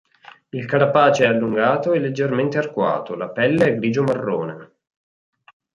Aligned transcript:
Il 0.49 0.65
carapace 0.65 1.25
è 1.25 1.27
allungato 1.27 1.93
e 1.93 1.99
leggermente 1.99 2.57
arcuato, 2.57 3.15
la 3.15 3.29
pelle 3.29 3.65
è 3.67 3.75
grigio 3.75 4.01
marrone. 4.01 4.71